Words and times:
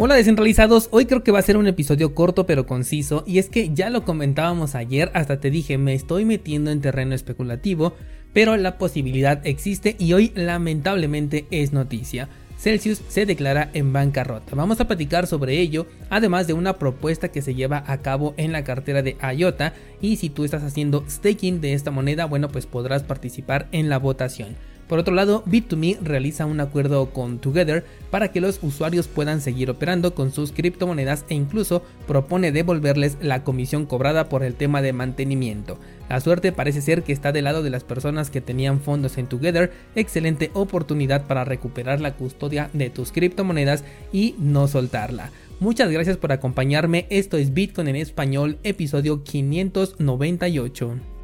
Hola 0.00 0.14
descentralizados, 0.14 0.86
hoy 0.92 1.06
creo 1.06 1.24
que 1.24 1.32
va 1.32 1.40
a 1.40 1.42
ser 1.42 1.56
un 1.56 1.66
episodio 1.66 2.14
corto 2.14 2.46
pero 2.46 2.66
conciso 2.66 3.24
y 3.26 3.40
es 3.40 3.50
que 3.50 3.74
ya 3.74 3.90
lo 3.90 4.04
comentábamos 4.04 4.76
ayer, 4.76 5.10
hasta 5.12 5.40
te 5.40 5.50
dije 5.50 5.76
me 5.76 5.92
estoy 5.92 6.24
metiendo 6.24 6.70
en 6.70 6.80
terreno 6.80 7.16
especulativo, 7.16 7.94
pero 8.32 8.56
la 8.56 8.78
posibilidad 8.78 9.44
existe 9.44 9.96
y 9.98 10.12
hoy 10.12 10.30
lamentablemente 10.36 11.46
es 11.50 11.72
noticia. 11.72 12.28
Celsius 12.56 13.02
se 13.08 13.26
declara 13.26 13.70
en 13.74 13.92
bancarrota. 13.92 14.54
Vamos 14.54 14.80
a 14.80 14.86
platicar 14.86 15.26
sobre 15.26 15.58
ello, 15.58 15.88
además 16.10 16.46
de 16.46 16.52
una 16.52 16.74
propuesta 16.74 17.30
que 17.30 17.42
se 17.42 17.56
lleva 17.56 17.82
a 17.84 17.98
cabo 17.98 18.34
en 18.36 18.52
la 18.52 18.62
cartera 18.62 19.02
de 19.02 19.16
IOTA 19.36 19.74
y 20.00 20.14
si 20.14 20.30
tú 20.30 20.44
estás 20.44 20.62
haciendo 20.62 21.04
staking 21.10 21.60
de 21.60 21.72
esta 21.72 21.90
moneda, 21.90 22.24
bueno 22.26 22.50
pues 22.50 22.66
podrás 22.66 23.02
participar 23.02 23.66
en 23.72 23.88
la 23.88 23.98
votación. 23.98 24.54
Por 24.88 24.98
otro 24.98 25.14
lado, 25.14 25.44
Bit2Me 25.44 26.00
realiza 26.00 26.46
un 26.46 26.60
acuerdo 26.60 27.10
con 27.10 27.38
Together 27.38 27.84
para 28.10 28.32
que 28.32 28.40
los 28.40 28.58
usuarios 28.62 29.06
puedan 29.06 29.42
seguir 29.42 29.68
operando 29.68 30.14
con 30.14 30.32
sus 30.32 30.50
criptomonedas 30.50 31.26
e 31.28 31.34
incluso 31.34 31.82
propone 32.06 32.52
devolverles 32.52 33.18
la 33.20 33.44
comisión 33.44 33.84
cobrada 33.84 34.30
por 34.30 34.42
el 34.42 34.54
tema 34.54 34.80
de 34.80 34.94
mantenimiento. 34.94 35.78
La 36.08 36.20
suerte 36.20 36.52
parece 36.52 36.80
ser 36.80 37.02
que 37.02 37.12
está 37.12 37.32
del 37.32 37.44
lado 37.44 37.62
de 37.62 37.68
las 37.68 37.84
personas 37.84 38.30
que 38.30 38.40
tenían 38.40 38.80
fondos 38.80 39.18
en 39.18 39.26
Together, 39.26 39.72
excelente 39.94 40.50
oportunidad 40.54 41.26
para 41.26 41.44
recuperar 41.44 42.00
la 42.00 42.14
custodia 42.14 42.70
de 42.72 42.88
tus 42.88 43.12
criptomonedas 43.12 43.84
y 44.10 44.36
no 44.38 44.68
soltarla. 44.68 45.30
Muchas 45.60 45.90
gracias 45.90 46.16
por 46.16 46.32
acompañarme, 46.32 47.06
esto 47.10 47.36
es 47.36 47.52
Bitcoin 47.52 47.88
en 47.88 47.96
español, 47.96 48.58
episodio 48.62 49.22
598. 49.22 51.17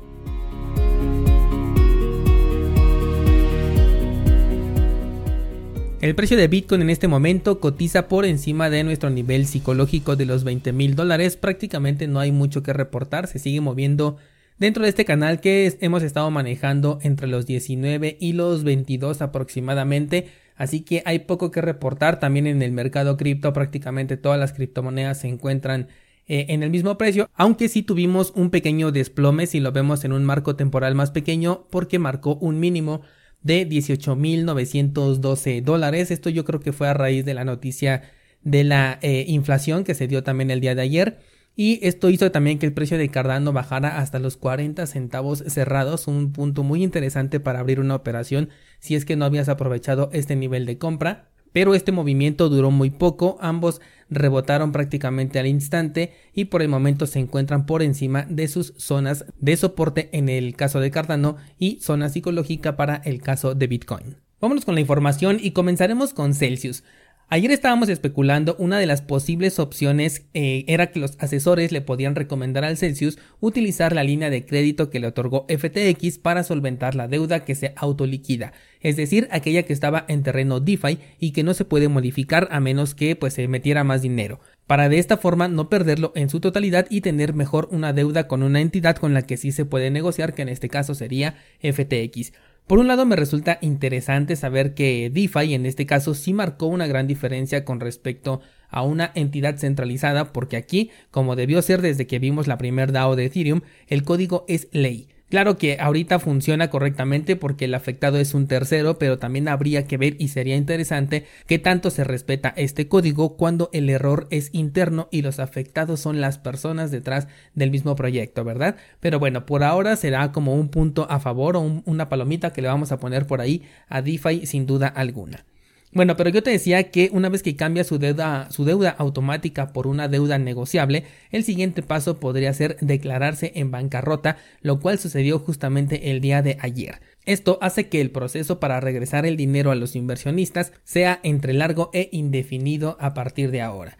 El 6.05 6.15
precio 6.15 6.37
de 6.37 6.49
Bitcoin 6.49 6.83
en 6.83 6.91
este 6.91 7.09
momento 7.09 7.61
cotiza 7.61 8.09
por 8.09 8.27
encima 8.27 8.69
de 8.69 8.85
nuestro 8.85 9.09
nivel 9.09 9.47
psicológico 9.47 10.17
de 10.17 10.27
los 10.27 10.45
20 10.45 10.71
mil 10.75 10.97
dólares. 10.97 11.39
Prácticamente 11.39 12.07
no 12.07 12.21
hay 12.21 12.31
mucho 12.31 12.63
que 12.63 12.75
reportar, 12.75 13.27
se 13.27 13.39
sigue 13.39 13.63
moviendo 13.63 14.19
dentro 14.59 14.83
de 14.83 14.91
este 14.91 15.07
canal 15.07 15.41
que 15.41 15.79
hemos 15.81 16.03
estado 16.03 16.31
manejando 16.31 16.99
entre 17.01 17.27
los 17.27 17.47
19 17.47 18.19
y 18.21 18.35
los 18.35 18.65
22 18.65 19.23
aproximadamente. 19.23 20.27
Así 20.57 20.83
que 20.83 21.03
hay 21.07 21.21
poco 21.21 21.51
que 21.51 21.63
reportar. 21.63 22.21
También 22.21 22.47
en 22.47 22.61
el 22.61 22.73
mercado 22.73 23.17
cripto 23.17 23.55
prácticamente 23.55 24.19
todas 24.19 24.39
las 24.39 24.53
criptomonedas 24.53 25.21
se 25.21 25.29
encuentran 25.29 25.89
eh, 26.29 26.45
en 26.51 26.63
el 26.63 26.69
mismo 26.69 26.99
precio, 26.99 27.31
aunque 27.35 27.71
sí 27.71 27.83
tuvimos 27.83 28.31
un 28.37 28.51
pequeño 28.51 28.93
desplome 28.93 29.47
si 29.47 29.59
lo 29.59 29.73
vemos 29.73 30.05
en 30.05 30.13
un 30.13 30.27
marco 30.27 30.55
temporal 30.55 30.95
más 30.95 31.13
pequeño 31.13 31.67
porque 31.71 31.99
marcó 31.99 32.35
un 32.35 32.61
mínimo 32.61 33.01
de 33.45 33.69
18.912 33.69 35.63
dólares. 35.63 36.11
Esto 36.11 36.31
yo 36.31 36.45
creo 36.45 36.59
que 36.59 36.73
fue 36.73 36.89
a 36.89 36.95
raíz 36.95 37.25
de 37.25 37.35
la 37.35 37.45
noticia 37.45 38.03
de 38.43 38.65
la 38.65 38.99
eh, 39.03 39.25
inflación 39.29 39.85
que 39.85 39.95
se 39.95 40.09
dio 40.09 40.25
también 40.25 40.51
el 40.51 40.61
día 40.61 40.75
de 40.75 40.83
ayer. 40.83 41.21
Y 41.55 41.79
esto 41.87 42.11
hizo 42.11 42.33
también 42.33 42.59
que 42.59 42.67
el 42.67 42.73
precio 42.73 42.99
de 42.99 43.09
Cardano 43.09 43.53
bajara 43.53 43.99
hasta 43.99 44.19
los 44.19 44.37
40 44.37 44.87
centavos 44.89 45.45
cerrados, 45.47 46.09
un 46.09 46.33
punto 46.33 46.65
muy 46.65 46.83
interesante 46.83 47.39
para 47.39 47.61
abrir 47.61 47.79
una 47.79 47.95
operación 47.95 48.49
si 48.81 48.97
es 48.97 49.05
que 49.05 49.15
no 49.15 49.25
habías 49.25 49.49
aprovechado 49.49 50.11
este 50.13 50.35
nivel 50.35 50.67
de 50.67 50.79
compra 50.79 51.29
pero 51.55 51.77
este 51.77 51.93
movimiento 51.93 52.49
duró 52.49 52.73
muy 52.73 52.91
poco, 52.91 53.39
ambos 53.41 53.81
rebotaron 54.11 54.73
prácticamente 54.73 55.39
al 55.39 55.47
instante 55.47 56.13
y 56.35 56.47
por 56.47 56.63
el 56.63 56.69
momento 56.69 57.07
se 57.07 57.21
encuentran 57.21 57.65
por 57.65 57.81
encima 57.81 58.27
de 58.29 58.49
sus 58.49 58.75
zonas 58.77 59.25
de 59.39 59.57
soporte 59.57 60.09
en 60.13 60.29
el 60.29 60.57
caso 60.57 60.81
de 60.81 60.91
Cardano 60.91 61.37
y 61.57 61.79
zona 61.81 62.09
psicológica 62.09 62.77
para 62.77 62.97
el 62.97 63.23
caso 63.23 63.55
de 63.55 63.69
Bitcoin. 63.69 64.17
Vámonos 64.41 64.65
con 64.65 64.75
la 64.75 64.81
información 64.81 65.39
y 65.41 65.53
comenzaremos 65.53 66.13
con 66.13 66.35
Celsius. 66.35 66.83
Ayer 67.31 67.51
estábamos 67.51 67.89
especulando, 67.89 68.55
una 68.59 68.79
de 68.79 68.87
las 68.87 69.01
posibles 69.01 69.59
opciones 69.59 70.27
eh, 70.35 70.65
era 70.69 70.89
que 70.89 71.01
los 71.01 71.17
asesores 71.19 71.73
le 71.73 71.81
podían 71.81 72.15
recomendar 72.15 72.65
al 72.65 72.77
Celsius 72.77 73.19
utilizar 73.41 73.95
la 73.95 74.05
línea 74.05 74.29
de 74.29 74.45
crédito 74.45 74.91
que 74.91 75.01
le 75.01 75.07
otorgó 75.07 75.47
FTX 75.49 76.19
para 76.19 76.45
solventar 76.45 76.95
la 76.95 77.09
deuda 77.09 77.45
que 77.45 77.55
se 77.55 77.73
autoliquida, 77.77 78.53
es 78.81 78.97
decir, 78.97 79.27
aquella 79.31 79.63
que 79.63 79.73
estaba 79.73 80.05
en 80.07 80.23
terreno 80.23 80.61
DeFi 80.61 80.99
y 81.19 81.33
que 81.33 81.43
no 81.43 81.55
se 81.55 81.65
puede 81.65 81.89
modificar 81.89 82.47
a 82.51 82.61
menos 82.61 82.95
que 82.95 83.17
pues 83.17 83.33
se 83.33 83.49
metiera 83.49 83.85
más 83.85 84.03
dinero, 84.03 84.41
para 84.67 84.91
de 84.91 84.99
esta 84.99 85.17
forma 85.17 85.49
no 85.49 85.71
perderlo 85.71 86.13
en 86.15 86.29
su 86.29 86.41
totalidad 86.41 86.87
y 86.91 87.01
tener 87.01 87.33
mejor 87.33 87.69
una 87.73 87.95
deuda 87.95 88.29
con 88.29 88.43
una 88.43 88.61
entidad 88.61 88.97
con 88.97 89.15
la 89.15 89.23
que 89.23 89.39
sí 89.39 89.51
se 89.51 89.65
puede 89.65 89.91
negociar, 89.91 90.35
que 90.35 90.43
en 90.43 90.51
este 90.51 90.69
caso 90.69 90.95
sería 90.95 91.37
FTX. 91.63 92.33
Por 92.67 92.79
un 92.79 92.87
lado 92.87 93.05
me 93.05 93.15
resulta 93.15 93.59
interesante 93.61 94.37
saber 94.37 94.73
que 94.73 95.11
DeFi 95.11 95.53
en 95.53 95.67
este 95.67 95.85
caso 95.85 96.15
sí 96.15 96.33
marcó 96.33 96.67
una 96.67 96.87
gran 96.87 97.07
diferencia 97.07 97.63
con 97.63 97.79
respecto 97.79 98.41
a 98.71 98.83
una 98.83 99.13
entidad 99.15 99.59
centralizada 99.59 100.33
porque 100.33 100.57
aquí, 100.57 100.91
como 101.11 101.37
debió 101.37 101.61
ser 101.61 101.83
desde 101.83 102.07
que 102.07 102.19
vimos 102.19 102.47
la 102.47 102.57
primer 102.57 102.91
DAO 102.91 103.17
de 103.17 103.27
Ethereum, 103.27 103.61
el 103.87 104.03
código 104.03 104.47
es 104.49 104.69
ley. 104.73 105.09
Claro 105.31 105.57
que 105.57 105.79
ahorita 105.81 106.19
funciona 106.19 106.71
correctamente 106.71 107.35
porque 107.35 107.65
el 107.65 107.75
afectado 107.75 108.19
es 108.19 108.35
un 108.35 108.47
tercero, 108.47 108.99
pero 108.99 109.19
también 109.19 109.49
habría 109.49 109.87
que 109.87 109.97
ver 109.97 110.17
y 110.19 110.29
sería 110.29 110.55
interesante 110.55 111.25
qué 111.47 111.59
tanto 111.59 111.91
se 111.91 112.05
respeta 112.05 112.53
este 112.57 112.89
código 112.89 113.37
cuando 113.37 113.71
el 113.73 113.89
error 113.91 114.29
es 114.31 114.51
interno 114.53 115.09
y 115.11 115.23
los 115.23 115.41
afectados 115.41 115.99
son 116.01 116.21
las 116.21 116.39
personas 116.39 116.91
detrás 116.91 117.27
del 117.55 117.71
mismo 117.71 117.97
proyecto, 117.97 118.45
¿verdad? 118.45 118.77
Pero 119.01 119.19
bueno, 119.19 119.47
por 119.47 119.65
ahora 119.65 119.97
será 119.97 120.31
como 120.31 120.55
un 120.55 120.69
punto 120.69 121.07
a 121.11 121.19
favor 121.19 121.57
o 121.57 121.83
una 121.85 122.09
palomita 122.09 122.53
que 122.53 122.63
le 122.63 122.69
vamos 122.69 122.93
a 122.93 123.01
poner 123.01 123.27
por 123.27 123.41
ahí 123.41 123.63
a 123.89 124.03
DeFi 124.03 124.47
sin 124.47 124.67
duda 124.67 124.89
alguna. 124.89 125.45
Bueno, 125.95 126.17
pero 126.17 126.29
yo 126.29 126.43
te 126.43 126.51
decía 126.51 126.91
que 126.91 127.09
una 127.13 127.29
vez 127.29 127.45
que 127.45 127.55
cambia 127.55 127.85
su 127.85 127.99
deuda, 127.99 128.51
su 128.51 128.65
deuda 128.65 128.91
automática 128.91 129.73
por 129.73 129.87
una 129.87 130.09
deuda 130.09 130.39
negociable, 130.39 131.05
el 131.31 131.45
siguiente 131.45 131.83
paso 131.83 132.19
podría 132.19 132.53
ser 132.53 132.77
declararse 132.81 133.53
en 133.55 133.71
bancarrota, 133.71 134.37
lo 134.61 134.81
cual 134.81 134.99
sucedió 134.99 135.39
justamente 135.39 136.11
el 136.11 136.21
día 136.21 136.43
de 136.43 136.59
ayer. 136.61 137.01
Esto 137.27 137.59
hace 137.63 137.89
que 137.89 138.01
el 138.01 138.11
proceso 138.11 138.59
para 138.59 138.81
regresar 138.81 139.25
el 139.25 139.37
dinero 139.37 139.71
a 139.71 139.77
los 139.77 139.95
inversionistas 139.95 140.73
sea 140.83 141.21
entre 141.23 141.53
largo 141.53 141.91
e 141.93 142.09
indefinido 142.11 142.97
a 142.99 143.15
partir 143.15 143.53
de 143.53 143.63
ahora. 143.63 143.97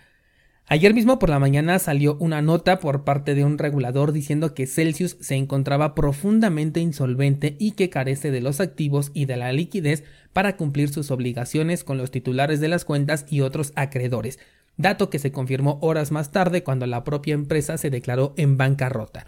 Ayer 0.67 0.95
mismo 0.95 1.19
por 1.19 1.29
la 1.29 1.39
mañana 1.39 1.79
salió 1.79 2.17
una 2.21 2.41
nota 2.41 2.79
por 2.79 3.05
parte 3.05 3.35
de 3.35 3.45
un 3.45 3.59
regulador 3.59 4.13
diciendo 4.13 4.55
que 4.55 4.67
Celsius 4.67 5.19
se 5.21 5.35
encontraba 5.35 5.95
profundamente 5.95 6.81
insolvente 6.81 7.55
y 7.59 7.73
que 7.73 7.91
carece 7.91 8.31
de 8.31 8.41
los 8.41 8.61
activos 8.61 9.11
y 9.13 9.27
de 9.27 9.37
la 9.37 9.53
liquidez 9.53 10.05
para 10.33 10.57
cumplir 10.57 10.89
sus 10.89 11.11
obligaciones 11.11 11.85
con 11.85 11.99
los 11.99 12.11
titulares 12.11 12.61
de 12.61 12.69
las 12.69 12.87
cuentas 12.87 13.27
y 13.29 13.43
otros 13.43 13.73
acreedores, 13.77 14.39
dato 14.79 15.11
que 15.11 15.19
se 15.19 15.33
confirmó 15.33 15.79
horas 15.83 16.11
más 16.13 16.33
tarde 16.33 16.63
cuando 16.63 16.87
la 16.87 17.05
propia 17.05 17.35
empresa 17.35 17.77
se 17.77 17.91
declaró 17.91 18.33
en 18.39 18.57
bancarrota. 18.57 19.27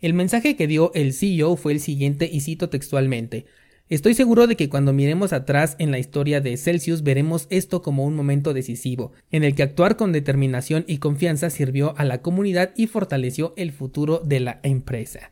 El 0.00 0.14
mensaje 0.14 0.54
que 0.54 0.68
dio 0.68 0.92
el 0.94 1.12
CEO 1.14 1.56
fue 1.56 1.72
el 1.72 1.80
siguiente 1.80 2.30
y 2.32 2.42
cito 2.42 2.68
textualmente 2.68 3.46
Estoy 3.88 4.14
seguro 4.14 4.48
de 4.48 4.56
que 4.56 4.68
cuando 4.68 4.92
miremos 4.92 5.32
atrás 5.32 5.76
en 5.78 5.92
la 5.92 6.00
historia 6.00 6.40
de 6.40 6.56
Celsius 6.56 7.04
veremos 7.04 7.46
esto 7.50 7.82
como 7.82 8.04
un 8.04 8.16
momento 8.16 8.52
decisivo, 8.52 9.12
en 9.30 9.44
el 9.44 9.54
que 9.54 9.62
actuar 9.62 9.96
con 9.96 10.10
determinación 10.10 10.84
y 10.88 10.98
confianza 10.98 11.50
sirvió 11.50 11.94
a 11.96 12.04
la 12.04 12.20
comunidad 12.20 12.72
y 12.74 12.88
fortaleció 12.88 13.54
el 13.56 13.70
futuro 13.70 14.20
de 14.24 14.40
la 14.40 14.58
empresa. 14.64 15.30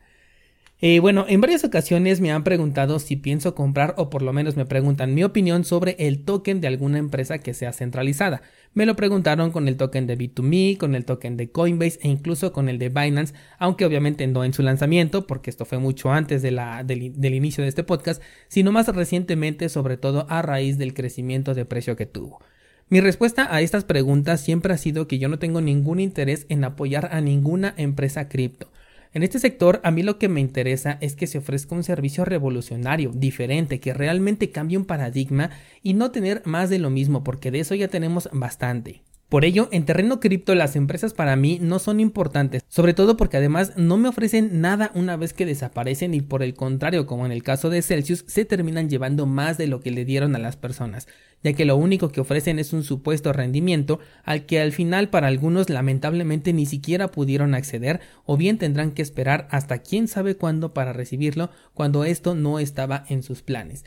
Eh, 0.87 1.01
bueno, 1.01 1.25
en 1.27 1.41
varias 1.41 1.65
ocasiones 1.65 2.21
me 2.21 2.31
han 2.31 2.45
preguntado 2.45 2.99
si 2.99 3.17
pienso 3.17 3.55
comprar 3.55 3.95
o 3.97 4.11
por 4.11 4.21
lo 4.21 4.35
menos 4.35 4.55
me 4.55 4.67
preguntan 4.67 5.15
mi 5.15 5.25
opinión 5.25 5.65
sobre 5.65 5.97
el 5.99 6.27
token 6.27 6.61
de 6.61 6.69
alguna 6.69 6.99
empresa 6.99 7.39
que 7.39 7.55
sea 7.55 7.73
centralizada. 7.73 8.43
Me 8.75 8.85
lo 8.85 8.95
preguntaron 8.95 9.51
con 9.51 9.67
el 9.67 9.79
token 9.79 10.07
de 10.07 10.19
B2Me, 10.19 10.77
con 10.77 10.95
el 10.95 11.07
token 11.07 11.39
de 11.39 11.51
Coinbase 11.51 12.01
e 12.03 12.09
incluso 12.09 12.53
con 12.53 12.69
el 12.69 12.79
de 12.79 12.91
Binance, 12.91 13.33
aunque 13.59 13.87
obviamente 13.87 14.27
no 14.27 14.45
en 14.45 14.53
su 14.53 14.63
lanzamiento, 14.63 15.27
porque 15.27 15.49
esto 15.49 15.65
fue 15.65 15.79
mucho 15.79 16.13
antes 16.13 16.43
de 16.43 16.51
la, 16.51 16.85
del, 16.85 17.19
del 17.19 17.33
inicio 17.33 17.63
de 17.63 17.69
este 17.69 17.83
podcast, 17.83 18.23
sino 18.49 18.71
más 18.71 18.87
recientemente, 18.89 19.71
sobre 19.71 19.97
todo 19.97 20.27
a 20.29 20.43
raíz 20.43 20.77
del 20.77 20.93
crecimiento 20.93 21.55
de 21.55 21.65
precio 21.65 21.97
que 21.97 22.05
tuvo. 22.05 22.43
Mi 22.91 23.01
respuesta 23.01 23.49
a 23.51 23.63
estas 23.63 23.85
preguntas 23.85 24.43
siempre 24.43 24.75
ha 24.75 24.77
sido 24.77 25.09
que 25.09 25.19
yo 25.19 25.31
no 25.31 25.39
tengo 25.39 25.63
ningún 25.63 25.99
interés 25.99 26.45
en 26.51 26.63
apoyar 26.63 27.09
a 27.11 27.23
ninguna 27.23 27.73
empresa 27.79 28.29
cripto. 28.29 28.69
En 29.15 29.23
este 29.23 29.39
sector 29.39 29.81
a 29.85 29.93
mí 29.93 30.03
lo 30.03 30.19
que 30.19 30.29
me 30.29 30.41
interesa 30.41 30.99
es 31.01 31.15
que 31.15 31.29
se 31.29 31.39
ofrezca 31.39 31.77
un 31.77 31.85
servicio 31.85 32.25
revolucionario, 32.25 33.13
diferente, 33.15 33.79
que 33.79 33.95
realmente 33.95 34.51
cambie 34.51 34.77
un 34.77 34.87
paradigma 34.87 35.51
y 35.85 35.95
no 35.95 36.11
tener 36.11 36.43
más 36.45 36.69
de 36.69 36.81
lo 36.81 36.91
mismo, 36.91 37.23
porque 37.23 37.53
de 37.53 37.61
eso 37.61 37.77
ya 37.77 37.87
tenemos 37.87 38.29
bastante. 38.33 39.03
Por 39.35 39.45
ello, 39.45 39.69
en 39.73 39.85
terreno 39.85 40.21
cripto 40.21 40.55
las 40.55 40.77
empresas 40.77 41.13
para 41.13 41.35
mí 41.35 41.59
no 41.61 41.81
son 41.81 41.99
importantes, 41.99 42.63
sobre 42.69 42.95
todo 42.95 43.17
porque 43.17 43.39
además 43.39 43.73
no 43.77 43.97
me 43.97 44.09
ofrecen 44.09 44.61
nada 44.61 44.93
una 44.95 45.17
vez 45.17 45.33
que 45.33 45.45
desaparecen 45.45 46.15
y 46.15 46.21
por 46.21 46.45
el 46.45 46.55
contrario, 46.55 47.05
como 47.05 47.27
en 47.27 47.33
el 47.33 47.43
caso 47.43 47.69
de 47.69 47.83
Celsius, 47.83 48.23
se 48.29 48.45
terminan 48.45 48.89
llevando 48.89 49.27
más 49.27 49.59
de 49.59 49.67
lo 49.67 49.81
que 49.81 49.91
le 49.91 50.05
dieron 50.05 50.37
a 50.37 50.39
las 50.39 50.55
personas, 50.55 51.09
ya 51.43 51.53
que 51.53 51.65
lo 51.65 51.75
único 51.75 52.11
que 52.11 52.21
ofrecen 52.21 52.61
es 52.61 52.73
un 52.73 52.85
supuesto 52.85 53.33
rendimiento 53.33 53.99
al 54.23 54.47
que 54.47 54.61
al 54.61 54.71
final 54.71 55.09
para 55.09 55.27
algunos 55.27 55.69
lamentablemente 55.69 56.53
ni 56.53 56.65
siquiera 56.65 57.09
pudieron 57.09 57.57
acceder 57.57 57.99
o 58.27 58.37
bien 58.37 58.57
tendrán 58.57 58.93
que 58.93 59.03
esperar 59.03 59.49
hasta 59.51 59.79
quién 59.79 60.07
sabe 60.07 60.37
cuándo 60.37 60.73
para 60.75 60.93
recibirlo 60.93 61.51
cuando 61.73 62.05
esto 62.05 62.37
no 62.37 62.61
estaba 62.61 63.05
en 63.09 63.25
sus 63.25 63.43
planes. 63.43 63.83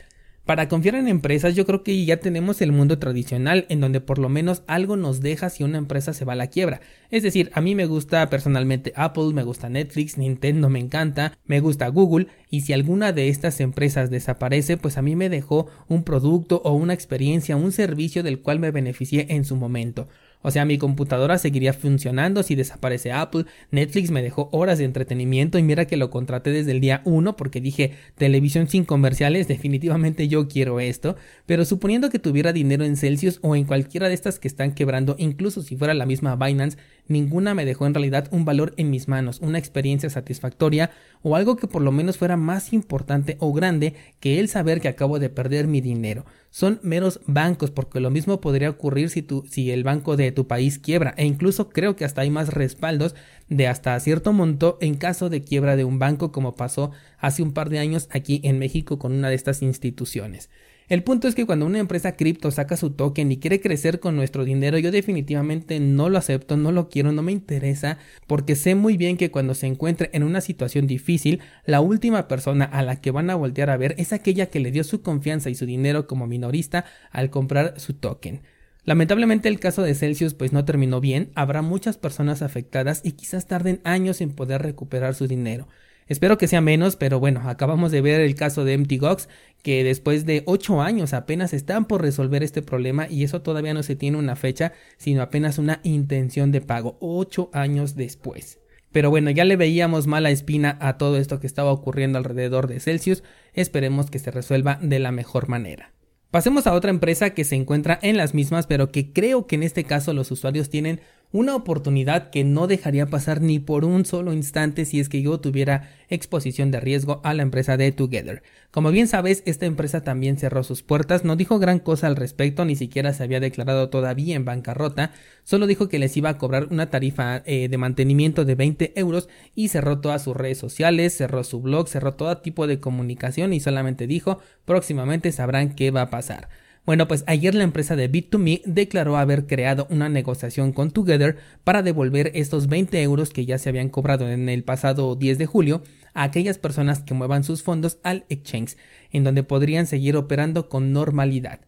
Para 0.48 0.66
confiar 0.66 0.94
en 0.94 1.08
empresas 1.08 1.54
yo 1.54 1.66
creo 1.66 1.82
que 1.82 2.06
ya 2.06 2.20
tenemos 2.20 2.62
el 2.62 2.72
mundo 2.72 2.98
tradicional 2.98 3.66
en 3.68 3.80
donde 3.80 4.00
por 4.00 4.18
lo 4.18 4.30
menos 4.30 4.62
algo 4.66 4.96
nos 4.96 5.20
deja 5.20 5.50
si 5.50 5.62
una 5.62 5.76
empresa 5.76 6.14
se 6.14 6.24
va 6.24 6.32
a 6.32 6.36
la 6.36 6.46
quiebra. 6.46 6.80
Es 7.10 7.22
decir, 7.22 7.50
a 7.52 7.60
mí 7.60 7.74
me 7.74 7.84
gusta 7.84 8.30
personalmente 8.30 8.94
Apple, 8.96 9.34
me 9.34 9.42
gusta 9.42 9.68
Netflix, 9.68 10.16
Nintendo 10.16 10.70
me 10.70 10.78
encanta, 10.78 11.36
me 11.44 11.60
gusta 11.60 11.88
Google 11.88 12.28
y 12.48 12.62
si 12.62 12.72
alguna 12.72 13.12
de 13.12 13.28
estas 13.28 13.60
empresas 13.60 14.08
desaparece 14.08 14.78
pues 14.78 14.96
a 14.96 15.02
mí 15.02 15.16
me 15.16 15.28
dejó 15.28 15.66
un 15.86 16.02
producto 16.02 16.62
o 16.64 16.72
una 16.72 16.94
experiencia, 16.94 17.54
un 17.56 17.70
servicio 17.70 18.22
del 18.22 18.40
cual 18.40 18.58
me 18.58 18.70
beneficié 18.70 19.26
en 19.28 19.44
su 19.44 19.54
momento. 19.54 20.08
O 20.42 20.50
sea, 20.50 20.64
mi 20.64 20.78
computadora 20.78 21.38
seguiría 21.38 21.72
funcionando 21.72 22.42
si 22.42 22.54
desaparece 22.54 23.12
Apple. 23.12 23.44
Netflix 23.70 24.10
me 24.10 24.22
dejó 24.22 24.48
horas 24.52 24.78
de 24.78 24.84
entretenimiento 24.84 25.58
y 25.58 25.62
mira 25.62 25.86
que 25.86 25.96
lo 25.96 26.10
contraté 26.10 26.50
desde 26.50 26.72
el 26.72 26.80
día 26.80 27.02
1 27.04 27.36
porque 27.36 27.60
dije 27.60 27.92
televisión 28.16 28.68
sin 28.68 28.84
comerciales, 28.84 29.48
definitivamente 29.48 30.28
yo 30.28 30.48
quiero 30.48 30.80
esto. 30.80 31.16
Pero 31.46 31.64
suponiendo 31.64 32.10
que 32.10 32.18
tuviera 32.18 32.52
dinero 32.52 32.84
en 32.84 32.96
Celsius 32.96 33.38
o 33.42 33.56
en 33.56 33.64
cualquiera 33.64 34.08
de 34.08 34.14
estas 34.14 34.38
que 34.38 34.48
están 34.48 34.74
quebrando, 34.74 35.16
incluso 35.18 35.62
si 35.62 35.76
fuera 35.76 35.94
la 35.94 36.06
misma 36.06 36.36
Binance, 36.36 36.78
ninguna 37.08 37.54
me 37.54 37.64
dejó 37.64 37.86
en 37.86 37.94
realidad 37.94 38.28
un 38.30 38.44
valor 38.44 38.74
en 38.76 38.90
mis 38.90 39.08
manos, 39.08 39.40
una 39.40 39.58
experiencia 39.58 40.10
satisfactoria 40.10 40.90
o 41.22 41.36
algo 41.36 41.56
que 41.56 41.66
por 41.66 41.82
lo 41.82 41.90
menos 41.90 42.18
fuera 42.18 42.36
más 42.36 42.72
importante 42.72 43.36
o 43.40 43.52
grande 43.52 43.94
que 44.20 44.38
el 44.38 44.48
saber 44.48 44.80
que 44.80 44.88
acabo 44.88 45.18
de 45.18 45.30
perder 45.30 45.66
mi 45.66 45.80
dinero. 45.80 46.24
Son 46.50 46.80
meros 46.82 47.20
bancos 47.26 47.70
porque 47.70 48.00
lo 48.00 48.10
mismo 48.10 48.40
podría 48.40 48.70
ocurrir 48.70 49.10
si, 49.10 49.70
el 49.70 49.84
banco 49.84 50.16
de 50.16 50.32
tu 50.32 50.46
país 50.46 50.78
quiebra 50.78 51.14
e 51.16 51.26
incluso 51.26 51.70
creo 51.70 51.96
que 51.96 52.04
hasta 52.04 52.22
hay 52.22 52.30
más 52.30 52.48
respaldos 52.48 53.14
de 53.48 53.66
hasta 53.66 53.98
cierto 54.00 54.32
monto 54.32 54.78
en 54.80 54.94
caso 54.94 55.28
de 55.28 55.42
quiebra 55.42 55.76
de 55.76 55.84
un 55.84 55.98
banco 55.98 56.32
como 56.32 56.54
pasó 56.54 56.92
hace 57.18 57.42
un 57.42 57.52
par 57.52 57.68
de 57.70 57.78
años 57.78 58.08
aquí 58.12 58.40
en 58.44 58.58
México 58.58 58.98
con 58.98 59.12
una 59.12 59.28
de 59.28 59.34
estas 59.34 59.62
instituciones. 59.62 60.50
El 60.88 61.02
punto 61.02 61.28
es 61.28 61.34
que 61.34 61.44
cuando 61.44 61.66
una 61.66 61.80
empresa 61.80 62.12
cripto 62.12 62.50
saca 62.50 62.78
su 62.78 62.90
token 62.90 63.30
y 63.30 63.36
quiere 63.36 63.60
crecer 63.60 64.00
con 64.00 64.16
nuestro 64.16 64.46
dinero, 64.46 64.78
yo 64.78 64.90
definitivamente 64.90 65.80
no 65.80 66.08
lo 66.08 66.16
acepto, 66.16 66.56
no 66.56 66.72
lo 66.72 66.88
quiero, 66.88 67.12
no 67.12 67.22
me 67.22 67.30
interesa, 67.30 67.98
porque 68.26 68.56
sé 68.56 68.74
muy 68.74 68.96
bien 68.96 69.18
que 69.18 69.30
cuando 69.30 69.52
se 69.54 69.66
encuentre 69.66 70.08
en 70.14 70.22
una 70.22 70.40
situación 70.40 70.86
difícil, 70.86 71.40
la 71.66 71.82
última 71.82 72.26
persona 72.26 72.64
a 72.64 72.82
la 72.82 73.02
que 73.02 73.10
van 73.10 73.28
a 73.28 73.34
voltear 73.34 73.68
a 73.68 73.76
ver 73.76 73.96
es 73.98 74.14
aquella 74.14 74.46
que 74.46 74.60
le 74.60 74.70
dio 74.70 74.82
su 74.82 75.02
confianza 75.02 75.50
y 75.50 75.54
su 75.54 75.66
dinero 75.66 76.06
como 76.06 76.26
minorista 76.26 76.86
al 77.10 77.28
comprar 77.28 77.78
su 77.78 77.92
token. 77.92 78.40
Lamentablemente 78.84 79.50
el 79.50 79.60
caso 79.60 79.82
de 79.82 79.94
Celsius 79.94 80.32
pues 80.32 80.54
no 80.54 80.64
terminó 80.64 81.02
bien, 81.02 81.32
habrá 81.34 81.60
muchas 81.60 81.98
personas 81.98 82.40
afectadas 82.40 83.02
y 83.04 83.12
quizás 83.12 83.46
tarden 83.46 83.82
años 83.84 84.22
en 84.22 84.30
poder 84.30 84.62
recuperar 84.62 85.14
su 85.14 85.26
dinero. 85.26 85.68
Espero 86.08 86.38
que 86.38 86.48
sea 86.48 86.62
menos, 86.62 86.96
pero 86.96 87.20
bueno, 87.20 87.42
acabamos 87.44 87.92
de 87.92 88.00
ver 88.00 88.20
el 88.22 88.34
caso 88.34 88.64
de 88.64 88.78
MTGOX, 88.78 89.28
que 89.62 89.84
después 89.84 90.24
de 90.24 90.42
8 90.46 90.80
años 90.80 91.12
apenas 91.12 91.52
están 91.52 91.84
por 91.84 92.00
resolver 92.00 92.42
este 92.42 92.62
problema 92.62 93.06
y 93.08 93.24
eso 93.24 93.42
todavía 93.42 93.74
no 93.74 93.82
se 93.82 93.94
tiene 93.94 94.16
una 94.16 94.34
fecha, 94.34 94.72
sino 94.96 95.20
apenas 95.20 95.58
una 95.58 95.80
intención 95.82 96.50
de 96.50 96.62
pago, 96.62 96.96
8 97.00 97.50
años 97.52 97.94
después. 97.94 98.58
Pero 98.90 99.10
bueno, 99.10 99.30
ya 99.30 99.44
le 99.44 99.56
veíamos 99.56 100.06
mala 100.06 100.30
espina 100.30 100.78
a 100.80 100.96
todo 100.96 101.18
esto 101.18 101.40
que 101.40 101.46
estaba 101.46 101.72
ocurriendo 101.72 102.16
alrededor 102.16 102.68
de 102.68 102.80
Celsius, 102.80 103.22
esperemos 103.52 104.10
que 104.10 104.18
se 104.18 104.30
resuelva 104.30 104.78
de 104.80 104.98
la 104.98 105.12
mejor 105.12 105.48
manera. 105.48 105.92
Pasemos 106.30 106.66
a 106.66 106.74
otra 106.74 106.90
empresa 106.90 107.30
que 107.30 107.44
se 107.44 107.56
encuentra 107.56 107.98
en 108.02 108.16
las 108.18 108.34
mismas, 108.34 108.66
pero 108.66 108.92
que 108.92 109.12
creo 109.12 109.46
que 109.46 109.56
en 109.56 109.62
este 109.62 109.84
caso 109.84 110.12
los 110.12 110.30
usuarios 110.30 110.68
tienen 110.68 111.00
una 111.30 111.54
oportunidad 111.54 112.30
que 112.30 112.42
no 112.42 112.66
dejaría 112.66 113.06
pasar 113.06 113.42
ni 113.42 113.58
por 113.58 113.84
un 113.84 114.06
solo 114.06 114.32
instante 114.32 114.84
si 114.84 114.98
es 114.98 115.08
que 115.08 115.20
yo 115.20 115.40
tuviera 115.40 115.90
exposición 116.08 116.70
de 116.70 116.80
riesgo 116.80 117.20
a 117.22 117.34
la 117.34 117.42
empresa 117.42 117.76
de 117.76 117.92
Together. 117.92 118.42
Como 118.70 118.90
bien 118.90 119.08
sabes, 119.08 119.42
esta 119.44 119.66
empresa 119.66 120.02
también 120.02 120.38
cerró 120.38 120.62
sus 120.62 120.82
puertas, 120.82 121.24
no 121.24 121.36
dijo 121.36 121.58
gran 121.58 121.80
cosa 121.80 122.06
al 122.06 122.16
respecto, 122.16 122.64
ni 122.64 122.76
siquiera 122.76 123.12
se 123.12 123.22
había 123.22 123.40
declarado 123.40 123.90
todavía 123.90 124.36
en 124.36 124.46
bancarrota, 124.46 125.12
solo 125.44 125.66
dijo 125.66 125.88
que 125.88 125.98
les 125.98 126.16
iba 126.16 126.30
a 126.30 126.38
cobrar 126.38 126.68
una 126.70 126.88
tarifa 126.88 127.42
eh, 127.44 127.68
de 127.68 127.78
mantenimiento 127.78 128.46
de 128.46 128.54
20 128.54 128.92
euros 128.96 129.28
y 129.54 129.68
cerró 129.68 130.00
todas 130.00 130.22
sus 130.22 130.36
redes 130.36 130.58
sociales, 130.58 131.14
cerró 131.14 131.44
su 131.44 131.60
blog, 131.60 131.88
cerró 131.88 132.14
todo 132.14 132.38
tipo 132.38 132.66
de 132.66 132.80
comunicación 132.80 133.52
y 133.52 133.60
solamente 133.60 134.06
dijo 134.06 134.38
próximamente 134.64 135.32
sabrán 135.32 135.74
qué 135.74 135.90
va 135.90 136.02
a 136.02 136.10
pasar. 136.10 136.48
Bueno, 136.88 137.06
pues 137.06 137.22
ayer 137.26 137.54
la 137.54 137.64
empresa 137.64 137.96
de 137.96 138.10
Bit2Me 138.10 138.62
declaró 138.64 139.18
haber 139.18 139.46
creado 139.46 139.86
una 139.90 140.08
negociación 140.08 140.72
con 140.72 140.90
Together 140.90 141.36
para 141.62 141.82
devolver 141.82 142.30
estos 142.32 142.66
20 142.66 143.02
euros 143.02 143.28
que 143.28 143.44
ya 143.44 143.58
se 143.58 143.68
habían 143.68 143.90
cobrado 143.90 144.30
en 144.30 144.48
el 144.48 144.64
pasado 144.64 145.14
10 145.14 145.36
de 145.36 145.44
julio 145.44 145.82
a 146.14 146.22
aquellas 146.22 146.56
personas 146.56 147.00
que 147.00 147.12
muevan 147.12 147.44
sus 147.44 147.62
fondos 147.62 147.98
al 148.04 148.24
exchange, 148.30 148.78
en 149.10 149.22
donde 149.22 149.42
podrían 149.42 149.86
seguir 149.86 150.16
operando 150.16 150.70
con 150.70 150.94
normalidad. 150.94 151.60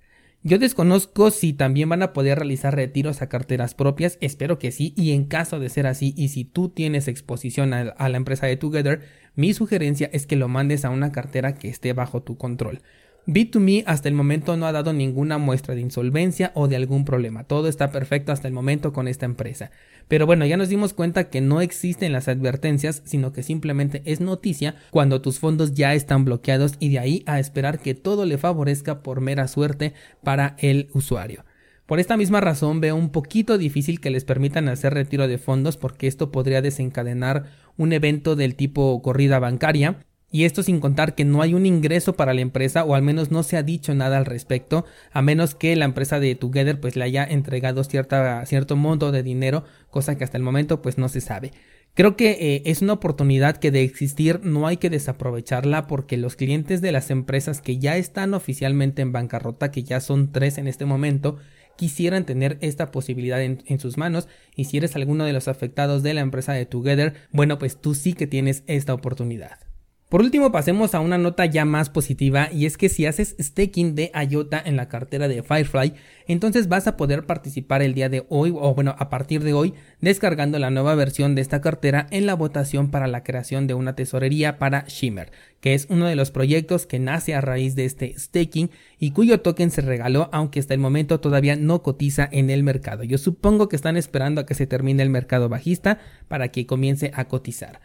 Yo 0.42 0.58
desconozco 0.58 1.30
si 1.30 1.52
también 1.52 1.90
van 1.90 2.02
a 2.02 2.14
poder 2.14 2.38
realizar 2.38 2.74
retiros 2.74 3.20
a 3.20 3.28
carteras 3.28 3.74
propias, 3.74 4.16
espero 4.22 4.58
que 4.58 4.72
sí, 4.72 4.94
y 4.96 5.12
en 5.12 5.26
caso 5.26 5.60
de 5.60 5.68
ser 5.68 5.86
así, 5.86 6.14
y 6.16 6.28
si 6.28 6.46
tú 6.46 6.70
tienes 6.70 7.08
exposición 7.08 7.74
a, 7.74 8.08
la 8.08 8.16
empresa 8.16 8.46
de 8.46 8.56
Together, 8.56 9.02
mi 9.34 9.52
sugerencia 9.52 10.08
es 10.14 10.26
que 10.26 10.36
lo 10.36 10.48
mandes 10.48 10.86
a 10.86 10.90
una 10.90 11.12
cartera 11.12 11.56
que 11.56 11.68
esté 11.68 11.92
bajo 11.92 12.22
tu 12.22 12.38
control. 12.38 12.80
B2Me 13.26 13.84
hasta 13.86 14.08
el 14.08 14.14
momento 14.14 14.56
no 14.56 14.66
ha 14.66 14.72
dado 14.72 14.92
ninguna 14.92 15.38
muestra 15.38 15.74
de 15.74 15.80
insolvencia 15.82 16.52
o 16.54 16.68
de 16.68 16.76
algún 16.76 17.04
problema. 17.04 17.44
Todo 17.44 17.68
está 17.68 17.92
perfecto 17.92 18.32
hasta 18.32 18.48
el 18.48 18.54
momento 18.54 18.92
con 18.92 19.08
esta 19.08 19.26
empresa. 19.26 19.70
Pero 20.08 20.26
bueno, 20.26 20.46
ya 20.46 20.56
nos 20.56 20.68
dimos 20.68 20.94
cuenta 20.94 21.28
que 21.28 21.40
no 21.40 21.60
existen 21.60 22.12
las 22.12 22.28
advertencias, 22.28 23.02
sino 23.04 23.32
que 23.32 23.42
simplemente 23.42 24.02
es 24.04 24.20
noticia 24.20 24.74
cuando 24.90 25.20
tus 25.20 25.38
fondos 25.38 25.74
ya 25.74 25.94
están 25.94 26.24
bloqueados 26.24 26.74
y 26.80 26.88
de 26.88 26.98
ahí 26.98 27.22
a 27.26 27.38
esperar 27.38 27.78
que 27.78 27.94
todo 27.94 28.24
le 28.24 28.38
favorezca 28.38 29.02
por 29.02 29.20
mera 29.20 29.46
suerte 29.48 29.94
para 30.24 30.56
el 30.58 30.88
usuario. 30.94 31.44
Por 31.86 31.98
esta 31.98 32.16
misma 32.16 32.40
razón 32.40 32.80
veo 32.80 32.94
un 32.94 33.10
poquito 33.10 33.58
difícil 33.58 34.00
que 34.00 34.10
les 34.10 34.24
permitan 34.24 34.68
hacer 34.68 34.94
retiro 34.94 35.26
de 35.26 35.38
fondos 35.38 35.76
porque 35.76 36.06
esto 36.06 36.30
podría 36.30 36.62
desencadenar 36.62 37.46
un 37.76 37.92
evento 37.92 38.36
del 38.36 38.54
tipo 38.54 39.02
corrida 39.02 39.40
bancaria 39.40 40.06
y 40.30 40.44
esto 40.44 40.62
sin 40.62 40.80
contar 40.80 41.14
que 41.14 41.24
no 41.24 41.42
hay 41.42 41.54
un 41.54 41.66
ingreso 41.66 42.14
para 42.14 42.34
la 42.34 42.40
empresa 42.40 42.84
o 42.84 42.94
al 42.94 43.02
menos 43.02 43.30
no 43.30 43.42
se 43.42 43.56
ha 43.56 43.62
dicho 43.62 43.94
nada 43.94 44.18
al 44.18 44.26
respecto, 44.26 44.84
a 45.12 45.22
menos 45.22 45.54
que 45.54 45.74
la 45.76 45.84
empresa 45.84 46.20
de 46.20 46.34
Together 46.34 46.80
pues 46.80 46.96
le 46.96 47.04
haya 47.04 47.24
entregado 47.24 47.82
cierta, 47.84 48.44
cierto 48.46 48.76
monto 48.76 49.12
de 49.12 49.22
dinero, 49.22 49.64
cosa 49.90 50.16
que 50.16 50.24
hasta 50.24 50.36
el 50.36 50.42
momento 50.42 50.82
pues 50.82 50.98
no 50.98 51.08
se 51.08 51.20
sabe. 51.20 51.52
Creo 51.94 52.16
que 52.16 52.30
eh, 52.30 52.62
es 52.66 52.82
una 52.82 52.92
oportunidad 52.92 53.56
que 53.56 53.72
de 53.72 53.82
existir 53.82 54.40
no 54.44 54.68
hay 54.68 54.76
que 54.76 54.90
desaprovecharla 54.90 55.88
porque 55.88 56.16
los 56.16 56.36
clientes 56.36 56.80
de 56.80 56.92
las 56.92 57.10
empresas 57.10 57.60
que 57.60 57.78
ya 57.78 57.96
están 57.96 58.32
oficialmente 58.32 59.02
en 59.02 59.10
bancarrota, 59.10 59.72
que 59.72 59.82
ya 59.82 60.00
son 60.00 60.30
tres 60.30 60.58
en 60.58 60.68
este 60.68 60.86
momento, 60.86 61.38
quisieran 61.76 62.24
tener 62.26 62.58
esta 62.60 62.92
posibilidad 62.92 63.42
en, 63.42 63.64
en, 63.66 63.80
sus 63.80 63.96
manos 63.96 64.28
y 64.54 64.66
si 64.66 64.76
eres 64.76 64.94
alguno 64.94 65.24
de 65.24 65.32
los 65.32 65.48
afectados 65.48 66.02
de 66.02 66.14
la 66.14 66.20
empresa 66.20 66.52
de 66.52 66.66
Together, 66.66 67.14
bueno 67.32 67.58
pues 67.58 67.80
tú 67.80 67.94
sí 67.94 68.12
que 68.12 68.28
tienes 68.28 68.62
esta 68.66 68.94
oportunidad. 68.94 69.69
Por 70.10 70.22
último, 70.22 70.50
pasemos 70.50 70.96
a 70.96 70.98
una 70.98 71.18
nota 71.18 71.46
ya 71.46 71.64
más 71.64 71.88
positiva 71.88 72.48
y 72.52 72.66
es 72.66 72.76
que 72.76 72.88
si 72.88 73.06
haces 73.06 73.36
staking 73.38 73.94
de 73.94 74.10
IOTA 74.28 74.60
en 74.64 74.74
la 74.74 74.88
cartera 74.88 75.28
de 75.28 75.44
Firefly, 75.44 75.94
entonces 76.26 76.66
vas 76.66 76.88
a 76.88 76.96
poder 76.96 77.26
participar 77.26 77.80
el 77.80 77.94
día 77.94 78.08
de 78.08 78.26
hoy 78.28 78.52
o 78.52 78.74
bueno, 78.74 78.96
a 78.98 79.08
partir 79.08 79.44
de 79.44 79.52
hoy, 79.52 79.72
descargando 80.00 80.58
la 80.58 80.72
nueva 80.72 80.96
versión 80.96 81.36
de 81.36 81.42
esta 81.42 81.60
cartera 81.60 82.08
en 82.10 82.26
la 82.26 82.34
votación 82.34 82.90
para 82.90 83.06
la 83.06 83.22
creación 83.22 83.68
de 83.68 83.74
una 83.74 83.94
tesorería 83.94 84.58
para 84.58 84.84
Shimmer, 84.88 85.30
que 85.60 85.74
es 85.74 85.86
uno 85.88 86.08
de 86.08 86.16
los 86.16 86.32
proyectos 86.32 86.86
que 86.86 86.98
nace 86.98 87.36
a 87.36 87.40
raíz 87.40 87.76
de 87.76 87.84
este 87.84 88.18
staking 88.18 88.70
y 88.98 89.12
cuyo 89.12 89.42
token 89.42 89.70
se 89.70 89.80
regaló 89.80 90.28
aunque 90.32 90.58
hasta 90.58 90.74
el 90.74 90.80
momento 90.80 91.20
todavía 91.20 91.54
no 91.54 91.84
cotiza 91.84 92.28
en 92.32 92.50
el 92.50 92.64
mercado. 92.64 93.04
Yo 93.04 93.16
supongo 93.16 93.68
que 93.68 93.76
están 93.76 93.96
esperando 93.96 94.40
a 94.40 94.46
que 94.46 94.54
se 94.54 94.66
termine 94.66 95.04
el 95.04 95.10
mercado 95.10 95.48
bajista 95.48 96.00
para 96.26 96.48
que 96.48 96.66
comience 96.66 97.12
a 97.14 97.28
cotizar. 97.28 97.78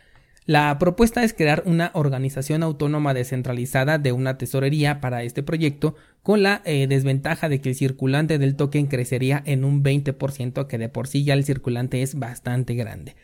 La 0.48 0.78
propuesta 0.78 1.24
es 1.24 1.34
crear 1.34 1.64
una 1.66 1.90
organización 1.96 2.62
autónoma 2.62 3.16
descentralizada 3.16 3.98
de 3.98 4.12
una 4.12 4.38
tesorería 4.38 5.02
para 5.02 5.24
este 5.24 5.42
proyecto, 5.42 5.96
con 6.22 6.44
la 6.44 6.62
eh, 6.66 6.86
desventaja 6.88 7.50
de 7.50 7.62
que 7.62 7.70
el 7.70 7.76
circulante 7.76 8.38
del 8.38 8.56
token 8.56 8.86
crecería 8.86 9.42
en 9.48 9.66
un 9.66 9.84
20%, 9.84 10.68
que 10.68 10.78
de 10.78 10.88
por 10.88 11.08
sí 11.08 11.24
ya 11.24 11.34
el 11.34 11.46
circulante 11.46 12.04
es 12.04 12.20
bastante 12.20 12.76
grande. 12.76 13.16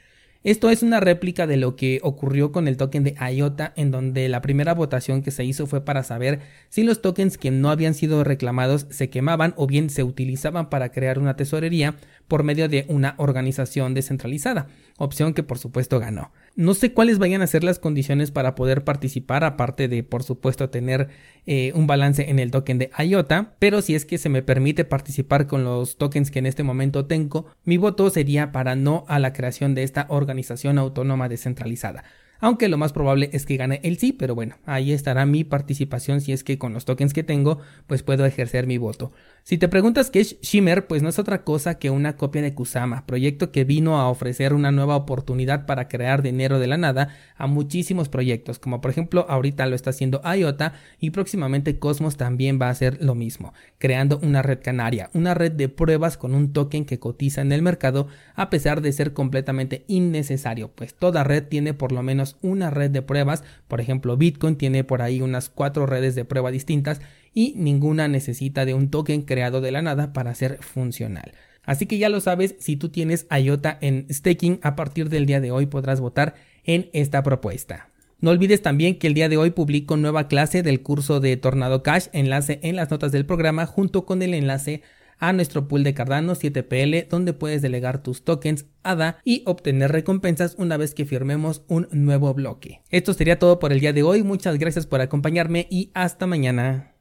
Esto 0.43 0.71
es 0.71 0.81
una 0.81 0.99
réplica 0.99 1.45
de 1.45 1.57
lo 1.57 1.75
que 1.75 1.99
ocurrió 2.01 2.51
con 2.51 2.67
el 2.67 2.75
token 2.75 3.03
de 3.03 3.15
IOTA, 3.31 3.73
en 3.75 3.91
donde 3.91 4.27
la 4.27 4.41
primera 4.41 4.73
votación 4.73 5.21
que 5.21 5.29
se 5.29 5.45
hizo 5.45 5.67
fue 5.67 5.85
para 5.85 6.01
saber 6.01 6.39
si 6.69 6.81
los 6.81 7.03
tokens 7.03 7.37
que 7.37 7.51
no 7.51 7.69
habían 7.69 7.93
sido 7.93 8.23
reclamados 8.23 8.87
se 8.89 9.11
quemaban 9.11 9.53
o 9.55 9.67
bien 9.67 9.91
se 9.91 10.03
utilizaban 10.03 10.71
para 10.71 10.91
crear 10.91 11.19
una 11.19 11.35
tesorería 11.35 11.93
por 12.27 12.43
medio 12.43 12.69
de 12.69 12.85
una 12.87 13.15
organización 13.17 13.93
descentralizada, 13.93 14.67
opción 14.97 15.33
que 15.33 15.43
por 15.43 15.57
supuesto 15.57 15.99
ganó. 15.99 16.31
No 16.55 16.73
sé 16.73 16.93
cuáles 16.93 17.17
vayan 17.17 17.41
a 17.41 17.47
ser 17.47 17.63
las 17.63 17.79
condiciones 17.79 18.31
para 18.31 18.55
poder 18.55 18.83
participar, 18.83 19.43
aparte 19.43 19.87
de 19.87 20.03
por 20.03 20.23
supuesto 20.23 20.69
tener 20.69 21.09
eh, 21.45 21.71
un 21.75 21.87
balance 21.87 22.29
en 22.29 22.39
el 22.39 22.51
token 22.51 22.77
de 22.77 22.91
IOTA, 22.97 23.55
pero 23.59 23.81
si 23.81 23.95
es 23.95 24.05
que 24.05 24.17
se 24.17 24.29
me 24.29 24.43
permite 24.43 24.83
participar 24.83 25.47
con 25.47 25.63
los 25.63 25.97
tokens 25.97 26.29
que 26.29 26.39
en 26.39 26.45
este 26.45 26.63
momento 26.63 27.05
tengo, 27.05 27.45
mi 27.63 27.77
voto 27.77 28.09
sería 28.09 28.51
para 28.51 28.75
no 28.75 29.05
a 29.07 29.19
la 29.19 29.33
creación 29.33 29.75
de 29.75 29.83
esta 29.83 30.05
organización 30.09 30.77
autónoma 30.77 31.29
descentralizada. 31.29 32.03
Aunque 32.41 32.67
lo 32.67 32.77
más 32.77 32.91
probable 32.91 33.29
es 33.31 33.45
que 33.45 33.55
gane 33.55 33.79
el 33.83 33.97
sí, 33.97 34.11
pero 34.11 34.35
bueno, 34.35 34.55
ahí 34.65 34.91
estará 34.91 35.25
mi 35.25 35.43
participación 35.43 36.19
si 36.19 36.33
es 36.33 36.43
que 36.43 36.57
con 36.57 36.73
los 36.73 36.85
tokens 36.85 37.13
que 37.13 37.23
tengo, 37.23 37.59
pues 37.87 38.03
puedo 38.03 38.25
ejercer 38.25 38.67
mi 38.67 38.77
voto. 38.77 39.11
Si 39.43 39.57
te 39.57 39.67
preguntas 39.67 40.11
qué 40.11 40.19
es 40.19 40.39
Shimmer, 40.41 40.85
pues 40.87 41.01
no 41.01 41.09
es 41.09 41.17
otra 41.17 41.43
cosa 41.43 41.79
que 41.79 41.89
una 41.89 42.17
copia 42.17 42.41
de 42.41 42.53
Kusama, 42.53 43.05
proyecto 43.05 43.51
que 43.51 43.63
vino 43.63 43.99
a 43.99 44.07
ofrecer 44.09 44.53
una 44.53 44.71
nueva 44.71 44.95
oportunidad 44.95 45.65
para 45.65 45.87
crear 45.87 46.21
dinero 46.21 46.59
de 46.59 46.67
la 46.67 46.77
nada 46.77 47.15
a 47.37 47.47
muchísimos 47.47 48.09
proyectos, 48.09 48.59
como 48.59 48.81
por 48.81 48.91
ejemplo 48.91 49.25
ahorita 49.29 49.65
lo 49.65 49.75
está 49.75 49.91
haciendo 49.91 50.21
IOTA 50.23 50.73
y 50.99 51.11
próximamente 51.11 51.79
Cosmos 51.79 52.17
también 52.17 52.59
va 52.61 52.67
a 52.67 52.71
hacer 52.71 52.97
lo 53.01 53.15
mismo, 53.15 53.53
creando 53.77 54.19
una 54.21 54.41
red 54.41 54.59
canaria, 54.61 55.09
una 55.13 55.33
red 55.33 55.51
de 55.51 55.69
pruebas 55.69 56.17
con 56.17 56.33
un 56.33 56.53
token 56.53 56.85
que 56.85 56.99
cotiza 56.99 57.41
en 57.41 57.51
el 57.51 57.61
mercado 57.61 58.07
a 58.35 58.49
pesar 58.49 58.81
de 58.81 58.91
ser 58.91 59.13
completamente 59.13 59.85
innecesario, 59.87 60.69
pues 60.69 60.93
toda 60.93 61.23
red 61.23 61.43
tiene 61.47 61.73
por 61.73 61.91
lo 61.91 62.03
una 62.41 62.69
red 62.69 62.91
de 62.91 63.01
pruebas, 63.01 63.43
por 63.67 63.81
ejemplo 63.81 64.17
Bitcoin 64.17 64.55
tiene 64.55 64.83
por 64.83 65.01
ahí 65.01 65.21
unas 65.21 65.49
cuatro 65.49 65.85
redes 65.85 66.15
de 66.15 66.25
prueba 66.25 66.51
distintas 66.51 67.01
y 67.33 67.53
ninguna 67.57 68.07
necesita 68.07 68.65
de 68.65 68.73
un 68.73 68.89
token 68.89 69.21
creado 69.21 69.61
de 69.61 69.71
la 69.71 69.81
nada 69.81 70.13
para 70.13 70.35
ser 70.35 70.57
funcional. 70.61 71.33
Así 71.63 71.85
que 71.85 71.97
ya 71.97 72.09
lo 72.09 72.19
sabes, 72.21 72.55
si 72.59 72.75
tú 72.75 72.89
tienes 72.89 73.27
IOTA 73.29 73.77
en 73.81 74.07
staking, 74.11 74.59
a 74.63 74.75
partir 74.75 75.09
del 75.09 75.25
día 75.25 75.39
de 75.39 75.51
hoy 75.51 75.67
podrás 75.67 76.01
votar 76.01 76.35
en 76.63 76.89
esta 76.93 77.23
propuesta. 77.23 77.89
No 78.19 78.29
olvides 78.29 78.61
también 78.61 78.99
que 78.99 79.07
el 79.07 79.13
día 79.13 79.29
de 79.29 79.37
hoy 79.37 79.49
publico 79.49 79.97
nueva 79.97 80.27
clase 80.27 80.61
del 80.61 80.81
curso 80.81 81.19
de 81.19 81.37
Tornado 81.37 81.81
Cash, 81.81 82.07
enlace 82.13 82.59
en 82.61 82.75
las 82.75 82.91
notas 82.91 83.11
del 83.11 83.25
programa 83.25 83.65
junto 83.65 84.05
con 84.05 84.21
el 84.21 84.33
enlace 84.33 84.83
a 85.21 85.31
nuestro 85.31 85.69
pool 85.69 85.85
de 85.85 85.93
Cardano 85.93 86.33
7PL 86.33 87.07
donde 87.07 87.31
puedes 87.31 87.61
delegar 87.61 88.03
tus 88.03 88.25
tokens 88.25 88.65
ADA 88.83 89.19
y 89.23 89.43
obtener 89.45 89.91
recompensas 89.91 90.55
una 90.57 90.75
vez 90.75 90.93
que 90.93 91.05
firmemos 91.05 91.63
un 91.67 91.87
nuevo 91.91 92.33
bloque. 92.33 92.81
Esto 92.89 93.13
sería 93.13 93.39
todo 93.39 93.59
por 93.59 93.71
el 93.71 93.79
día 93.79 93.93
de 93.93 94.03
hoy, 94.03 94.23
muchas 94.23 94.57
gracias 94.57 94.87
por 94.87 94.99
acompañarme 94.99 95.67
y 95.69 95.91
hasta 95.93 96.27
mañana. 96.27 96.89